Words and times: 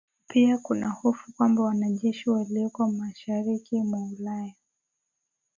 Pia 0.27 0.57
kuna 0.57 0.89
hofu 0.89 1.31
kwamba 1.33 1.63
wanajeshi 1.63 2.29
walioko 2.29 2.87
mashariki 2.91 3.81
mwa 3.83 3.99
Ulaya 4.03 4.53